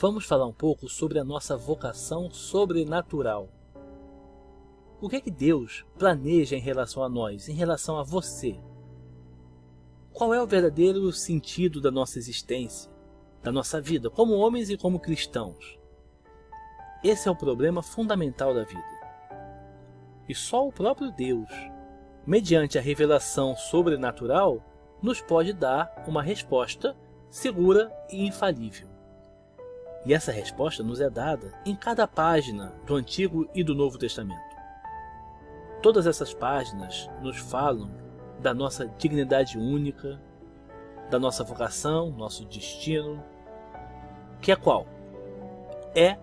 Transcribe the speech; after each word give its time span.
vamos 0.00 0.24
falar 0.24 0.46
um 0.46 0.52
pouco 0.52 0.88
sobre 0.88 1.18
a 1.18 1.24
nossa 1.24 1.56
vocação 1.56 2.30
sobrenatural. 2.30 3.48
O 5.00 5.08
que 5.08 5.16
é 5.16 5.20
que 5.20 5.30
Deus 5.30 5.84
planeja 5.98 6.54
em 6.54 6.60
relação 6.60 7.02
a 7.02 7.08
nós, 7.08 7.48
em 7.48 7.52
relação 7.52 7.98
a 7.98 8.04
você? 8.04 8.60
Qual 10.12 10.32
é 10.32 10.40
o 10.40 10.46
verdadeiro 10.46 11.12
sentido 11.12 11.80
da 11.80 11.90
nossa 11.90 12.16
existência, 12.16 12.90
da 13.42 13.50
nossa 13.50 13.80
vida, 13.80 14.08
como 14.08 14.34
homens 14.34 14.70
e 14.70 14.76
como 14.76 15.00
cristãos? 15.00 15.78
Esse 17.02 17.28
é 17.28 17.30
o 17.30 17.36
problema 17.36 17.82
fundamental 17.82 18.54
da 18.54 18.62
vida. 18.62 18.98
E 20.28 20.34
só 20.34 20.66
o 20.66 20.72
próprio 20.72 21.10
Deus, 21.10 21.48
mediante 22.24 22.78
a 22.78 22.82
revelação 22.82 23.56
sobrenatural, 23.56 24.62
nos 25.02 25.20
pode 25.20 25.52
dar 25.52 26.04
uma 26.06 26.22
resposta 26.22 26.96
segura 27.30 27.92
e 28.10 28.26
infalível. 28.26 28.97
E 30.08 30.14
essa 30.14 30.32
resposta 30.32 30.82
nos 30.82 31.02
é 31.02 31.10
dada 31.10 31.52
em 31.66 31.76
cada 31.76 32.08
página 32.08 32.72
do 32.86 32.94
Antigo 32.94 33.46
e 33.54 33.62
do 33.62 33.74
Novo 33.74 33.98
Testamento. 33.98 34.56
Todas 35.82 36.06
essas 36.06 36.32
páginas 36.32 37.10
nos 37.20 37.36
falam 37.36 37.90
da 38.40 38.54
nossa 38.54 38.86
dignidade 38.96 39.58
única, 39.58 40.18
da 41.10 41.18
nossa 41.18 41.44
vocação, 41.44 42.10
nosso 42.10 42.46
destino, 42.46 43.22
que 44.40 44.50
é 44.50 44.56
qual? 44.56 44.86
É 45.94 46.16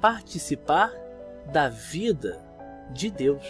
participar 0.00 0.90
da 1.52 1.68
vida 1.68 2.44
de 2.90 3.08
Deus, 3.08 3.44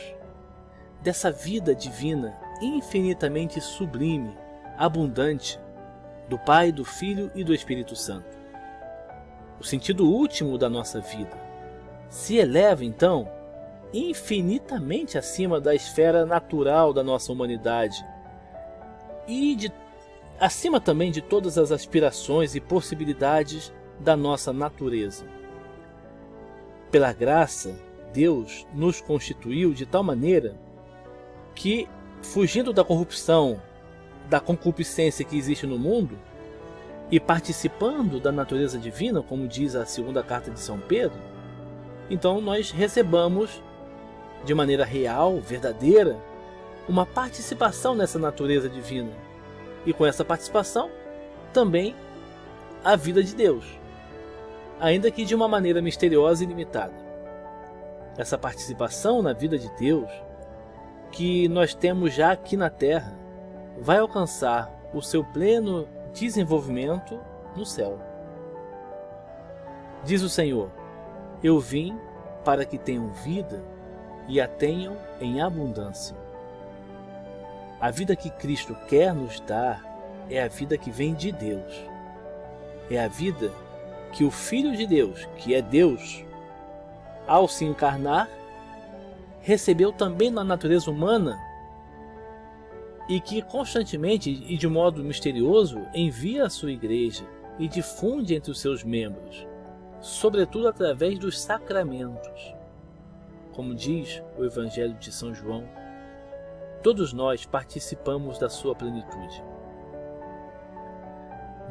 dessa 1.00 1.32
vida 1.32 1.74
divina 1.74 2.38
infinitamente 2.60 3.58
sublime, 3.58 4.36
abundante, 4.76 5.58
do 6.28 6.38
Pai, 6.38 6.70
do 6.70 6.84
Filho 6.84 7.30
e 7.34 7.42
do 7.42 7.54
Espírito 7.54 7.96
Santo. 7.96 8.37
O 9.60 9.64
sentido 9.64 10.08
último 10.08 10.56
da 10.56 10.68
nossa 10.68 11.00
vida 11.00 11.36
se 12.08 12.36
eleva 12.36 12.84
então 12.84 13.28
infinitamente 13.92 15.16
acima 15.18 15.60
da 15.60 15.74
esfera 15.74 16.24
natural 16.24 16.92
da 16.92 17.02
nossa 17.02 17.32
humanidade 17.32 18.04
e 19.26 19.54
de, 19.54 19.72
acima 20.38 20.80
também 20.80 21.10
de 21.10 21.20
todas 21.20 21.58
as 21.58 21.72
aspirações 21.72 22.54
e 22.54 22.60
possibilidades 22.60 23.72
da 24.00 24.16
nossa 24.16 24.52
natureza. 24.52 25.26
Pela 26.90 27.12
graça, 27.12 27.74
Deus 28.12 28.66
nos 28.72 29.00
constituiu 29.00 29.74
de 29.74 29.84
tal 29.84 30.02
maneira 30.02 30.56
que, 31.54 31.88
fugindo 32.22 32.72
da 32.72 32.84
corrupção, 32.84 33.60
da 34.28 34.40
concupiscência 34.40 35.24
que 35.24 35.36
existe 35.36 35.66
no 35.66 35.78
mundo, 35.78 36.18
e 37.10 37.18
participando 37.18 38.20
da 38.20 38.30
natureza 38.30 38.78
divina, 38.78 39.22
como 39.22 39.48
diz 39.48 39.74
a 39.74 39.86
segunda 39.86 40.22
carta 40.22 40.50
de 40.50 40.60
São 40.60 40.78
Pedro, 40.78 41.18
então 42.10 42.40
nós 42.40 42.70
recebamos 42.70 43.62
de 44.44 44.54
maneira 44.54 44.84
real, 44.84 45.40
verdadeira, 45.40 46.16
uma 46.88 47.04
participação 47.04 47.94
nessa 47.94 48.18
natureza 48.18 48.68
divina. 48.68 49.10
E 49.84 49.92
com 49.92 50.06
essa 50.06 50.24
participação, 50.24 50.90
também 51.52 51.94
a 52.84 52.96
vida 52.96 53.22
de 53.22 53.34
Deus, 53.34 53.64
ainda 54.80 55.10
que 55.10 55.24
de 55.24 55.34
uma 55.34 55.48
maneira 55.48 55.82
misteriosa 55.82 56.44
e 56.44 56.46
limitada. 56.46 56.94
Essa 58.16 58.38
participação 58.38 59.22
na 59.22 59.32
vida 59.32 59.58
de 59.58 59.70
Deus, 59.76 60.10
que 61.10 61.48
nós 61.48 61.74
temos 61.74 62.14
já 62.14 62.32
aqui 62.32 62.56
na 62.56 62.70
Terra, 62.70 63.16
vai 63.80 63.98
alcançar 63.98 64.70
o 64.92 65.00
seu 65.00 65.24
pleno 65.24 65.88
desenvolvimento 66.18 67.18
no 67.56 67.64
céu. 67.64 67.98
Diz 70.04 70.22
o 70.22 70.28
Senhor: 70.28 70.70
Eu 71.42 71.60
vim 71.60 71.98
para 72.44 72.64
que 72.64 72.78
tenham 72.78 73.08
vida 73.08 73.62
e 74.26 74.40
a 74.40 74.48
tenham 74.48 74.96
em 75.20 75.40
abundância. 75.40 76.16
A 77.80 77.90
vida 77.90 78.16
que 78.16 78.30
Cristo 78.30 78.76
quer 78.88 79.14
nos 79.14 79.40
dar 79.40 79.84
é 80.28 80.42
a 80.42 80.48
vida 80.48 80.76
que 80.76 80.90
vem 80.90 81.14
de 81.14 81.30
Deus. 81.30 81.72
É 82.90 83.02
a 83.02 83.08
vida 83.08 83.52
que 84.12 84.24
o 84.24 84.30
Filho 84.30 84.76
de 84.76 84.86
Deus, 84.86 85.28
que 85.36 85.54
é 85.54 85.62
Deus, 85.62 86.24
ao 87.26 87.46
se 87.46 87.64
encarnar, 87.64 88.28
recebeu 89.40 89.92
também 89.92 90.30
na 90.30 90.42
natureza 90.42 90.90
humana 90.90 91.38
e 93.08 93.20
que 93.20 93.40
constantemente 93.40 94.30
e 94.30 94.56
de 94.56 94.68
modo 94.68 95.02
misterioso 95.02 95.80
envia 95.94 96.44
a 96.44 96.50
sua 96.50 96.70
igreja 96.70 97.24
e 97.58 97.66
difunde 97.66 98.34
entre 98.34 98.50
os 98.50 98.60
seus 98.60 98.84
membros, 98.84 99.46
sobretudo 100.00 100.68
através 100.68 101.18
dos 101.18 101.40
sacramentos. 101.40 102.54
Como 103.52 103.74
diz 103.74 104.22
o 104.38 104.44
Evangelho 104.44 104.94
de 104.94 105.10
São 105.10 105.34
João, 105.34 105.64
todos 106.82 107.12
nós 107.12 107.46
participamos 107.46 108.38
da 108.38 108.48
sua 108.48 108.74
plenitude. 108.74 109.42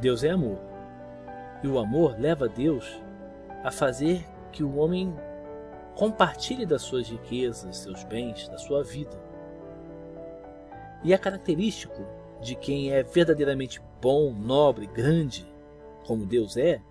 Deus 0.01 0.23
é 0.23 0.31
amor, 0.31 0.59
e 1.63 1.67
o 1.67 1.79
amor 1.79 2.19
leva 2.19 2.49
Deus 2.49 2.99
a 3.63 3.71
fazer 3.71 4.25
que 4.51 4.63
o 4.63 4.77
homem 4.77 5.15
compartilhe 5.95 6.65
das 6.65 6.81
suas 6.81 7.09
riquezas, 7.09 7.77
seus 7.77 8.03
bens, 8.03 8.47
da 8.49 8.57
sua 8.57 8.83
vida. 8.83 9.17
E 11.03 11.13
é 11.13 11.17
característico 11.17 12.05
de 12.41 12.55
quem 12.55 12.91
é 12.91 13.03
verdadeiramente 13.03 13.81
bom, 14.01 14.33
nobre, 14.33 14.87
grande, 14.87 15.45
como 16.05 16.25
Deus 16.25 16.57
é, 16.57 16.81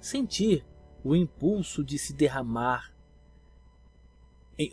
sentir 0.00 0.64
o 1.02 1.14
impulso 1.14 1.84
de 1.84 1.98
se 1.98 2.12
derramar 2.12 2.92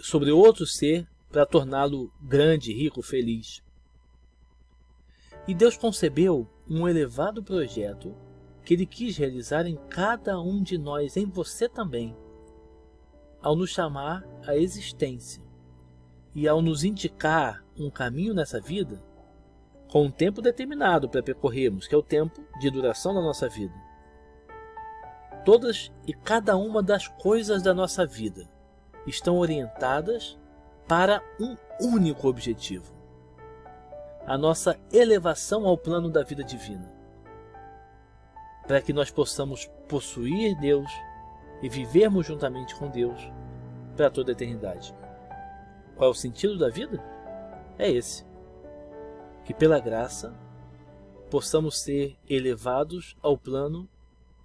sobre 0.02 0.32
outro 0.32 0.66
ser 0.66 1.08
para 1.30 1.46
torná-lo 1.46 2.12
grande, 2.22 2.74
rico, 2.74 3.02
feliz. 3.02 3.64
E 5.48 5.56
Deus 5.56 5.76
concebeu 5.76 6.48
um 6.70 6.88
elevado 6.88 7.44
projeto 7.44 8.16
que 8.64 8.76
Ele 8.76 8.86
quis 8.86 9.18
realizar 9.18 9.66
em 9.66 9.76
cada 9.90 10.40
um 10.40 10.62
de 10.62 10.78
nós, 10.78 11.18
em 11.18 11.26
você 11.26 11.68
também, 11.68 12.16
ao 13.42 13.56
nos 13.56 13.72
chamar 13.72 14.24
à 14.46 14.56
existência 14.56 15.42
e 16.34 16.48
ao 16.48 16.62
nos 16.62 16.84
indicar 16.84 17.64
um 17.78 17.90
caminho 17.90 18.34
nessa 18.34 18.60
vida 18.60 19.02
com 19.92 20.04
um 20.04 20.12
tempo 20.12 20.42
determinado 20.42 21.10
para 21.10 21.22
percorrermos, 21.22 21.86
que 21.86 21.94
é 21.94 21.98
o 21.98 22.04
tempo 22.04 22.42
de 22.60 22.72
duração 22.72 23.14
da 23.14 23.22
nossa 23.22 23.50
vida. 23.50 23.76
Todas 25.44 25.92
e 26.08 26.14
cada 26.14 26.56
uma 26.56 26.82
das 26.82 27.08
coisas 27.08 27.62
da 27.62 27.74
nossa 27.74 28.06
vida 28.06 28.48
estão 29.06 29.38
orientadas 29.38 30.40
para 30.88 31.22
um 31.40 31.58
único 31.82 32.28
objetivo: 32.28 32.94
a 34.26 34.38
nossa 34.38 34.80
elevação 34.94 35.66
ao 35.68 35.78
plano 35.78 36.10
da 36.10 36.24
vida 36.24 36.44
divina. 36.44 36.90
Para 38.68 38.82
que 38.82 38.94
nós 38.94 39.12
possamos 39.12 39.70
possuir 39.90 40.58
Deus 40.58 40.90
e 41.62 41.68
vivermos 41.68 42.28
juntamente 42.28 42.76
com 42.76 42.90
Deus 42.90 43.20
para 43.98 44.10
toda 44.10 44.32
a 44.32 44.34
eternidade. 44.34 44.96
Qual 46.02 46.10
é 46.10 46.12
o 46.14 46.18
sentido 46.18 46.58
da 46.58 46.68
vida? 46.68 47.00
É 47.78 47.88
esse: 47.88 48.26
que 49.46 49.54
pela 49.54 49.80
graça 49.80 50.36
possamos 51.30 51.84
ser 51.84 52.18
elevados 52.28 53.16
ao 53.22 53.38
plano 53.38 53.88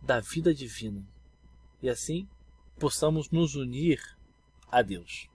da 0.02 0.20
vida 0.20 0.52
divina 0.52 1.02
e 1.80 1.88
assim 1.88 2.28
possamos 2.78 3.30
nos 3.30 3.54
unir 3.54 3.98
a 4.70 4.82
Deus. 4.82 5.30